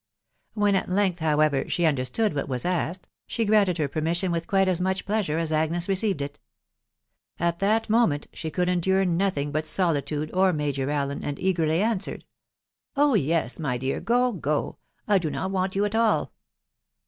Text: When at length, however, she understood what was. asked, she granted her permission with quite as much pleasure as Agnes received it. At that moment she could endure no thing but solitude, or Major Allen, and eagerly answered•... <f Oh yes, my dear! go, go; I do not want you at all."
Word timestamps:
When 0.55 0.73
at 0.73 0.89
length, 0.89 1.19
however, 1.19 1.69
she 1.69 1.85
understood 1.85 2.33
what 2.33 2.47
was. 2.49 2.65
asked, 2.65 3.07
she 3.27 3.45
granted 3.45 3.77
her 3.77 3.87
permission 3.87 4.31
with 4.31 4.47
quite 4.47 4.67
as 4.67 4.81
much 4.81 5.05
pleasure 5.05 5.37
as 5.37 5.53
Agnes 5.53 5.87
received 5.87 6.23
it. 6.23 6.39
At 7.37 7.59
that 7.59 7.87
moment 7.87 8.25
she 8.33 8.49
could 8.49 8.67
endure 8.67 9.05
no 9.05 9.29
thing 9.29 9.51
but 9.51 9.67
solitude, 9.67 10.31
or 10.33 10.53
Major 10.53 10.89
Allen, 10.89 11.23
and 11.23 11.37
eagerly 11.37 11.83
answered•... 11.83 12.21
<f 12.23 12.27
Oh 12.95 13.13
yes, 13.13 13.59
my 13.59 13.77
dear! 13.77 13.99
go, 14.01 14.31
go; 14.31 14.79
I 15.07 15.19
do 15.19 15.29
not 15.29 15.51
want 15.51 15.75
you 15.75 15.85
at 15.85 15.93
all." 15.93 16.33